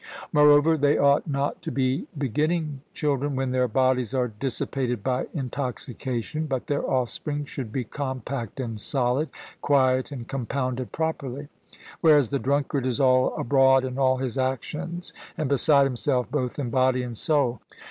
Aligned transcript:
Moreover, 0.33 0.77
they 0.79 0.97
ought 0.97 1.27
not 1.27 1.61
to 1.61 1.69
begetting 1.71 2.81
children 2.91 3.35
when 3.35 3.51
their 3.51 3.67
bodies 3.67 4.15
are 4.15 4.29
dissipated 4.29 5.03
by 5.03 5.27
intoxication, 5.31 6.47
but 6.47 6.65
their 6.65 6.83
offspring 6.83 7.45
should 7.45 7.71
be 7.71 7.83
compact 7.83 8.59
and 8.59 8.81
solid, 8.81 9.29
quiet 9.61 10.11
and 10.11 10.27
compounded 10.27 10.91
properly; 10.91 11.49
whereas 11.99 12.29
the 12.29 12.39
drunkard 12.39 12.87
is 12.87 12.99
all 12.99 13.35
abroad 13.35 13.85
in 13.85 13.99
all 13.99 14.17
his 14.17 14.39
actions, 14.39 15.13
and 15.37 15.49
beside 15.49 15.83
himself 15.83 16.31
both 16.31 16.57
in 16.57 16.71
body 16.71 17.03
and 17.03 17.15
soul. 17.15 17.61